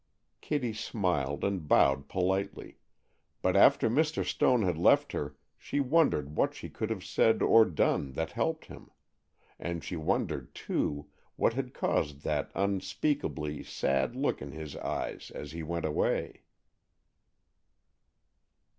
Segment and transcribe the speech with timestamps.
[0.41, 2.77] Kitty smiled and bowed politely,
[3.43, 4.25] but after Mr.
[4.25, 8.65] Stone had left her she wondered what she could have said or done that helped
[8.65, 8.89] him;
[9.59, 15.51] and she wondered, too, what had caused that unspeakably sad look in his eyes as
[15.51, 16.41] he went away.